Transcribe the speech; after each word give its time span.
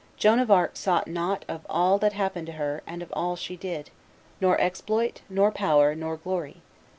Joan 0.17 0.39
of 0.39 0.49
Arc 0.49 0.77
sought 0.77 1.07
nothing 1.07 1.45
of 1.47 1.63
all 1.69 1.99
that 1.99 2.13
happened 2.13 2.47
to 2.47 2.53
her 2.53 2.81
and 2.87 3.03
of 3.03 3.13
all 3.15 3.35
she 3.35 3.55
did, 3.55 3.91
nor 4.39 4.59
exploit, 4.59 5.21
nor 5.29 5.51
power, 5.51 5.93
nor 5.93 6.17
glory. 6.17 6.63